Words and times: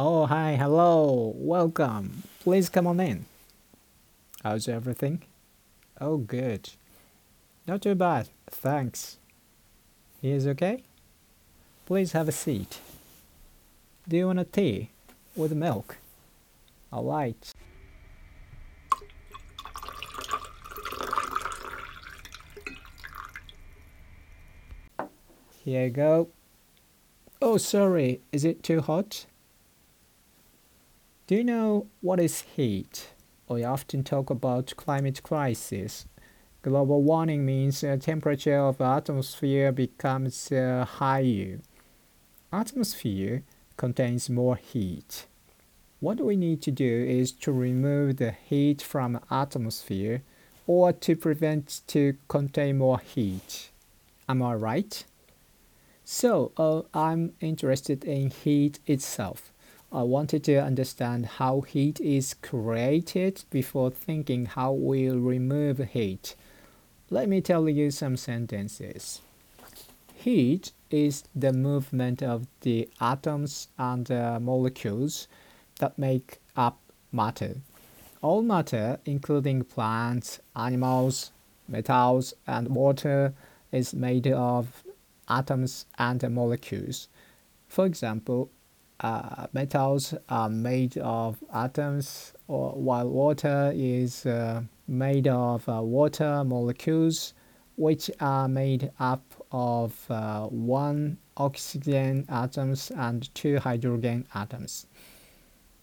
Oh, 0.00 0.26
hi, 0.26 0.54
hello, 0.54 1.34
welcome. 1.34 2.22
Please 2.38 2.68
come 2.68 2.86
on 2.86 3.00
in. 3.00 3.24
How's 4.44 4.68
everything? 4.68 5.24
Oh, 6.00 6.18
good. 6.18 6.70
Not 7.66 7.82
too 7.82 7.96
bad, 7.96 8.28
thanks. 8.46 9.18
He 10.22 10.30
is 10.30 10.46
okay? 10.46 10.84
Please 11.84 12.12
have 12.12 12.28
a 12.28 12.32
seat. 12.32 12.78
Do 14.08 14.16
you 14.16 14.26
want 14.28 14.38
a 14.38 14.44
tea 14.44 14.90
with 15.34 15.52
milk? 15.52 15.96
All 16.92 17.02
right. 17.02 17.52
Here 25.64 25.86
you 25.86 25.90
go. 25.90 26.28
Oh, 27.42 27.56
sorry, 27.56 28.20
is 28.30 28.44
it 28.44 28.62
too 28.62 28.80
hot? 28.80 29.26
Do 31.28 31.34
you 31.34 31.44
know 31.44 31.88
what 32.00 32.20
is 32.20 32.40
heat? 32.56 33.10
We 33.50 33.62
often 33.62 34.02
talk 34.02 34.30
about 34.30 34.72
climate 34.78 35.22
crisis. 35.22 36.06
Global 36.62 37.02
warming 37.02 37.44
means 37.44 37.82
the 37.82 37.98
temperature 37.98 38.58
of 38.58 38.78
the 38.78 38.84
atmosphere 38.84 39.70
becomes 39.70 40.50
uh, 40.50 40.86
higher. 40.88 41.60
Atmosphere 42.50 43.42
contains 43.76 44.30
more 44.30 44.56
heat. 44.56 45.26
What 46.00 46.18
we 46.18 46.34
need 46.34 46.62
to 46.62 46.70
do 46.70 47.04
is 47.06 47.30
to 47.44 47.52
remove 47.52 48.16
the 48.16 48.32
heat 48.32 48.80
from 48.80 49.20
atmosphere 49.30 50.22
or 50.66 50.94
to 50.94 51.14
prevent 51.14 51.82
to 51.88 52.16
contain 52.28 52.78
more 52.78 53.00
heat. 53.00 53.68
Am 54.30 54.42
I 54.42 54.54
right? 54.54 55.04
So 56.06 56.52
uh, 56.56 56.84
I'm 56.94 57.34
interested 57.42 58.02
in 58.02 58.30
heat 58.30 58.78
itself. 58.86 59.52
I 59.90 60.02
wanted 60.02 60.44
to 60.44 60.56
understand 60.56 61.24
how 61.24 61.62
heat 61.62 61.98
is 62.00 62.34
created 62.34 63.44
before 63.48 63.90
thinking 63.90 64.44
how 64.44 64.72
we'll 64.72 65.18
remove 65.18 65.78
heat. 65.78 66.36
Let 67.08 67.26
me 67.26 67.40
tell 67.40 67.66
you 67.70 67.90
some 67.90 68.18
sentences. 68.18 69.22
Heat 70.14 70.72
is 70.90 71.24
the 71.34 71.54
movement 71.54 72.22
of 72.22 72.46
the 72.60 72.90
atoms 73.00 73.68
and 73.78 74.10
uh, 74.10 74.38
molecules 74.38 75.26
that 75.78 75.98
make 75.98 76.38
up 76.54 76.78
matter. 77.10 77.56
All 78.20 78.42
matter, 78.42 78.98
including 79.06 79.64
plants, 79.64 80.38
animals, 80.54 81.30
metals, 81.66 82.34
and 82.46 82.68
water, 82.68 83.32
is 83.72 83.94
made 83.94 84.26
of 84.26 84.82
atoms 85.30 85.86
and 85.98 86.22
molecules. 86.30 87.08
For 87.68 87.86
example, 87.86 88.50
uh, 89.00 89.46
metals 89.52 90.14
are 90.28 90.48
made 90.48 90.98
of 90.98 91.38
atoms, 91.52 92.32
or, 92.46 92.72
while 92.72 93.08
water 93.08 93.72
is 93.74 94.26
uh, 94.26 94.62
made 94.86 95.28
of 95.28 95.68
uh, 95.68 95.80
water 95.82 96.44
molecules, 96.44 97.34
which 97.76 98.10
are 98.20 98.48
made 98.48 98.90
up 98.98 99.22
of 99.52 100.10
uh, 100.10 100.46
one 100.46 101.18
oxygen 101.36 102.26
atoms 102.28 102.90
and 102.96 103.32
two 103.34 103.58
hydrogen 103.58 104.26
atoms. 104.34 104.86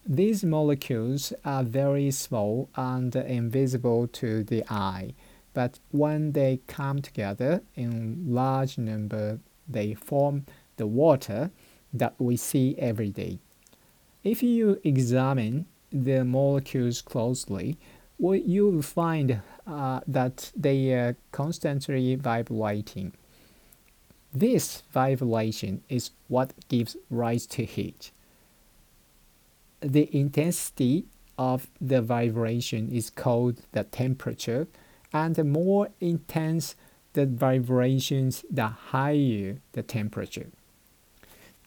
These 0.05 0.43
molecules 0.43 1.33
are 1.43 1.63
very 1.63 2.11
small 2.11 2.69
and 2.75 3.16
invisible 3.16 4.08
to 4.08 4.43
the 4.43 4.63
eye 4.69 5.13
but 5.55 5.80
when 5.91 6.33
they 6.33 6.59
come 6.67 7.02
together 7.02 7.63
in 7.75 8.25
large 8.27 8.77
number, 8.77 9.39
they 9.67 9.93
form 9.93 10.45
the 10.75 10.86
water 10.86 11.49
that 11.98 12.14
we 12.20 12.38
see 12.38 12.76
every 12.78 13.10
day. 13.10 13.40
If 14.23 14.42
you 14.42 14.80
examine 14.83 15.66
the 15.92 16.26
molecules 16.26 17.02
closely, 17.02 17.78
well, 18.17 18.36
you 18.36 18.70
will 18.70 18.82
find 18.82 19.42
uh, 19.67 20.00
that 20.08 20.52
they 20.55 20.94
are 20.94 21.16
constantly 21.32 22.16
vibrating. 22.16 23.14
This 24.34 24.84
vibration 24.92 25.82
is 25.89 26.11
what 26.28 26.54
gives 26.67 26.98
rise 27.10 27.45
to 27.48 27.66
heat. 27.66 28.11
The 29.82 30.10
intensity 30.16 31.05
of 31.38 31.67
the 31.80 32.02
vibration 32.02 32.89
is 32.92 33.10
called 33.10 33.61
the 33.72 33.84
temperature 33.84 34.67
and 35.14 35.36
the 35.36 35.44
more 35.44 35.89
intense 36.00 36.76
the 37.14 37.26
vibrations, 37.26 38.44
the 38.50 38.67
higher 38.67 39.58
the 39.72 39.84
temperature. 39.84 40.50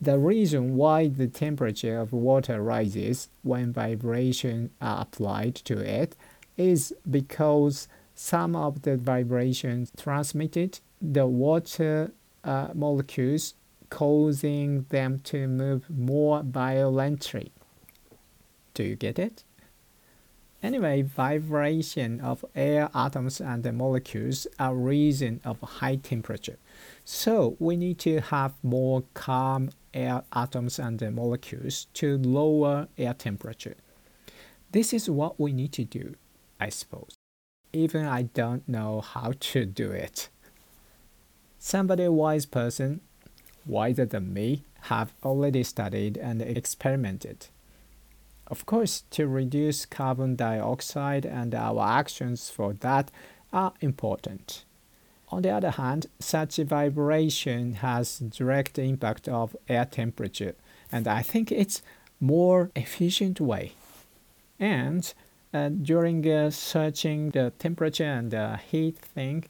The 0.00 0.18
reason 0.18 0.76
why 0.76 1.08
the 1.08 1.26
temperature 1.26 1.98
of 1.98 2.12
water 2.12 2.62
rises 2.62 3.28
when 3.42 3.72
vibrations 3.72 4.70
are 4.80 5.02
applied 5.02 5.56
to 5.56 5.78
it 5.78 6.14
is 6.56 6.94
because 7.10 7.88
some 8.14 8.54
of 8.54 8.82
the 8.82 8.96
vibrations 8.96 9.90
transmitted 9.96 10.80
the 11.00 11.26
water 11.26 12.12
uh, 12.44 12.68
molecules, 12.74 13.54
causing 13.90 14.84
them 14.90 15.20
to 15.24 15.48
move 15.48 15.88
more 15.88 16.42
violently. 16.42 17.52
Do 18.74 18.82
you 18.84 18.96
get 18.96 19.18
it? 19.18 19.44
Anyway, 20.62 21.02
vibration 21.02 22.20
of 22.20 22.44
air 22.54 22.90
atoms 22.92 23.40
and 23.40 23.64
molecules 23.76 24.46
are 24.58 24.74
reason 24.74 25.40
of 25.44 25.60
high 25.60 25.96
temperature. 25.96 26.58
So 27.04 27.56
we 27.60 27.76
need 27.76 27.98
to 28.00 28.20
have 28.20 28.54
more 28.62 29.04
calm 29.14 29.70
air 29.94 30.22
atoms 30.32 30.78
and 30.78 30.98
the 30.98 31.10
molecules 31.10 31.86
to 31.94 32.18
lower 32.18 32.88
air 32.96 33.14
temperature. 33.14 33.76
This 34.70 34.92
is 34.92 35.08
what 35.08 35.40
we 35.40 35.52
need 35.52 35.72
to 35.72 35.84
do, 35.84 36.14
I 36.60 36.68
suppose. 36.68 37.14
Even 37.72 38.04
I 38.04 38.22
don't 38.22 38.68
know 38.68 39.00
how 39.00 39.32
to 39.38 39.64
do 39.64 39.90
it. 39.90 40.28
Somebody 41.58 42.08
wise 42.08 42.46
person, 42.46 43.00
wiser 43.66 44.06
than 44.06 44.32
me, 44.32 44.64
have 44.82 45.12
already 45.24 45.62
studied 45.62 46.16
and 46.16 46.40
experimented. 46.40 47.46
Of 48.46 48.64
course, 48.64 49.04
to 49.10 49.26
reduce 49.26 49.84
carbon 49.84 50.36
dioxide 50.36 51.26
and 51.26 51.54
our 51.54 51.86
actions 51.86 52.48
for 52.48 52.72
that 52.74 53.10
are 53.52 53.74
important. 53.80 54.64
On 55.30 55.42
the 55.42 55.50
other 55.50 55.70
hand, 55.70 56.06
such 56.18 56.56
vibration 56.56 57.74
has 57.74 58.18
direct 58.18 58.78
impact 58.78 59.28
of 59.28 59.56
air 59.68 59.84
temperature, 59.84 60.54
and 60.90 61.06
I 61.06 61.22
think 61.22 61.52
it's 61.52 61.82
more 62.20 62.70
efficient 62.74 63.40
way. 63.40 63.72
And 64.58 65.12
uh, 65.52 65.68
during 65.68 66.26
uh, 66.28 66.50
searching 66.50 67.30
the 67.30 67.52
temperature 67.58 68.04
and 68.04 68.30
the 68.30 68.58
heat 68.70 68.98
thing, 68.98 69.44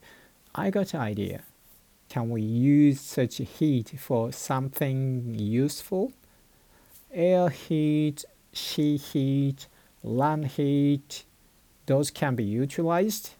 I 0.54 0.70
got 0.70 0.94
an 0.94 1.00
idea. 1.00 1.42
Can 2.08 2.30
we 2.30 2.42
use 2.42 3.00
such 3.00 3.36
heat 3.36 3.92
for 3.98 4.32
something 4.32 5.34
useful? 5.38 6.12
Air 7.12 7.50
heat 7.50 8.24
sea 8.52 8.96
heat, 8.96 9.66
land 10.02 10.46
heat, 10.46 11.24
those 11.86 12.10
can 12.10 12.34
be 12.34 12.44
utilized. 12.44 13.30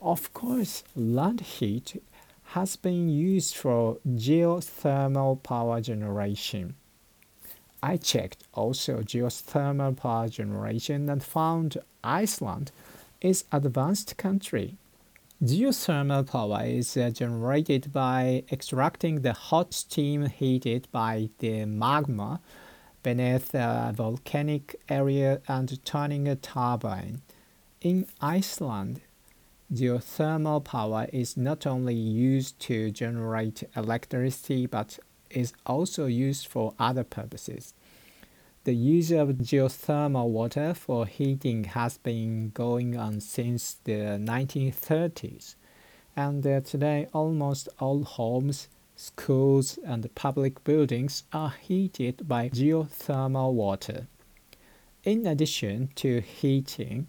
Of 0.00 0.32
course, 0.34 0.84
land 0.94 1.40
heat 1.40 2.02
has 2.50 2.76
been 2.76 3.08
used 3.08 3.56
for 3.56 3.98
geothermal 4.06 5.42
power 5.42 5.80
generation. 5.80 6.74
I 7.82 7.96
checked 7.96 8.44
also 8.54 9.02
geothermal 9.02 9.96
power 9.96 10.28
generation 10.28 11.08
and 11.08 11.22
found 11.22 11.78
Iceland 12.02 12.72
is 13.20 13.44
advanced 13.52 14.16
country. 14.16 14.76
Geothermal 15.42 16.26
power 16.26 16.64
is 16.64 16.96
uh, 16.96 17.10
generated 17.10 17.92
by 17.92 18.44
extracting 18.50 19.20
the 19.20 19.34
hot 19.34 19.74
steam 19.74 20.26
heated 20.26 20.88
by 20.92 21.28
the 21.38 21.64
magma 21.66 22.40
beneath 23.02 23.54
a 23.54 23.92
volcanic 23.94 24.76
area 24.88 25.40
and 25.46 25.84
turning 25.84 26.26
a 26.26 26.36
turbine. 26.36 27.20
In 27.82 28.06
Iceland, 28.20 29.00
geothermal 29.72 30.62
power 30.62 31.06
is 31.12 31.36
not 31.36 31.66
only 31.66 31.94
used 31.94 32.58
to 32.60 32.90
generate 32.90 33.64
electricity 33.74 34.66
but 34.66 34.98
is 35.30 35.52
also 35.64 36.06
used 36.06 36.46
for 36.46 36.74
other 36.78 37.04
purposes. 37.04 37.74
The 38.64 38.74
use 38.74 39.10
of 39.12 39.28
geothermal 39.28 40.28
water 40.28 40.74
for 40.74 41.06
heating 41.06 41.64
has 41.64 41.98
been 41.98 42.50
going 42.50 42.96
on 42.96 43.20
since 43.20 43.76
the 43.84 44.18
1930s, 44.18 45.54
and 46.16 46.44
uh, 46.46 46.60
today 46.60 47.08
almost 47.12 47.68
all 47.78 48.02
homes 48.02 48.68
schools, 48.96 49.78
and 49.84 50.12
public 50.14 50.64
buildings 50.64 51.24
are 51.32 51.54
heated 51.60 52.26
by 52.26 52.48
geothermal 52.48 53.52
water. 53.52 54.06
In 55.04 55.26
addition 55.26 55.90
to 55.96 56.20
heating, 56.20 57.06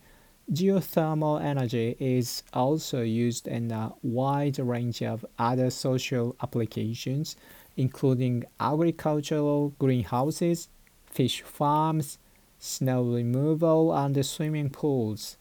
geothermal 0.52 1.42
energy 1.44 1.96
is 2.00 2.44
also 2.54 3.02
used 3.02 3.48
in 3.48 3.72
a 3.72 3.92
wide 4.02 4.58
range 4.60 5.02
of 5.02 5.26
other 5.38 5.70
social 5.70 6.36
applications, 6.42 7.36
including 7.76 8.46
agricultural 8.60 9.74
greenhouses, 9.78 10.70
fish 11.06 11.42
farms, 11.42 12.18
snow 12.60 13.04
removal, 13.04 13.94
and 13.94 14.26
swimming 14.26 14.70
pools. 14.70 15.38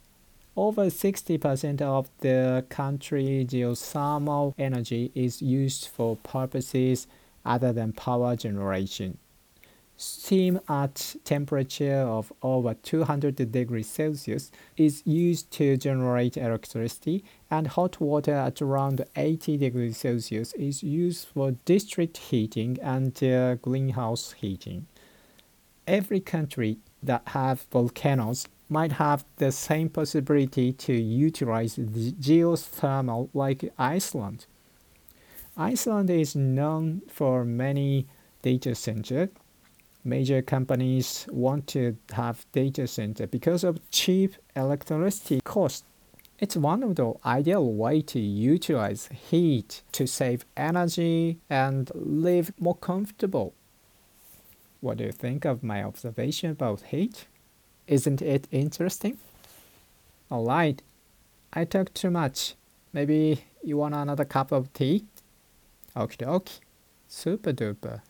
Over 0.57 0.87
60% 0.87 1.83
of 1.83 2.11
the 2.21 2.65
country's 2.69 3.47
geothermal 3.47 4.55
energy 4.59 5.13
is 5.15 5.43
used 5.43 5.89
for 5.89 6.17
purposes 6.17 7.07
other 7.45 7.73
than 7.73 7.93
power 7.93 8.35
generation. 8.35 9.19
Steam 9.99 10.61
at 10.69 11.17
temperature 11.25 12.01
of 12.01 12.31
over 12.43 12.75
200 12.75 13.51
degrees 13.51 13.89
Celsius 13.89 14.51
is 14.77 15.03
used 15.07 15.51
to 15.53 15.79
generate 15.79 16.37
electricity 16.37 17.25
and 17.51 17.67
hot 17.67 17.99
water 17.99 18.35
at 18.35 18.61
around 18.61 19.05
80 19.17 19.57
degrees 19.57 19.97
Celsius 19.97 20.53
is 20.53 20.83
used 20.83 21.29
for 21.29 21.53
district 21.65 22.19
heating 22.19 22.77
and 22.83 23.23
uh, 23.25 23.55
greenhouse 23.55 24.33
heating. 24.33 24.87
Every 25.87 26.21
country 26.21 26.79
that 27.03 27.23
have 27.29 27.63
volcanoes 27.73 28.49
might 28.69 28.93
have 28.93 29.25
the 29.37 29.53
same 29.53 29.89
possibility 29.89 30.73
to 30.73 30.93
utilize 30.93 31.77
the 31.77 32.13
geothermal 32.13 33.31
like 33.33 33.73
Iceland. 33.79 34.45
Iceland 35.57 36.11
is 36.11 36.37
known 36.37 37.01
for 37.09 37.45
many 37.45 38.07
data 38.43 38.75
centers 38.75 39.31
major 40.07 40.41
companies 40.41 41.27
want 41.31 41.67
to 41.67 41.97
have 42.13 42.47
data 42.53 42.87
center 42.87 43.27
because 43.27 43.65
of 43.65 43.81
cheap 43.91 44.37
electricity 44.55 45.41
cost. 45.45 45.85
It's 46.39 46.57
one 46.57 46.83
of 46.83 46.97
the 46.97 47.15
ideal 47.25 47.73
way 47.73 48.03
to 48.03 48.21
utilize 48.21 49.09
heat 49.31 49.83
to 49.93 50.07
save 50.07 50.45
energy 50.57 51.39
and 51.51 51.91
live 51.95 52.53
more 52.61 52.77
comfortable. 52.77 53.55
What 54.81 54.99
do 54.99 55.05
you 55.05 55.13
think 55.13 55.45
of 55.45 55.63
my 55.63 55.83
observation 55.83 56.51
about 56.51 56.83
heat? 56.83 57.27
Isn't 57.87 58.23
it 58.23 58.47
interesting? 58.51 59.19
Alright, 60.31 60.83
I 61.53 61.65
talked 61.65 61.95
too 61.95 62.11
much. 62.11 62.55
Maybe 62.93 63.45
you 63.63 63.79
want 63.79 63.95
another 63.95 64.25
cup 64.25 64.53
of 64.53 64.73
tea? 64.73 65.05
Okie 65.97 66.19
dokie. 66.19 66.61
Super 67.09 67.53
duper. 67.53 68.03